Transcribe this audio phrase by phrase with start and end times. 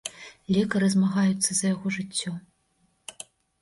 [0.55, 2.31] Лекары змагаюцца за яго жыццё.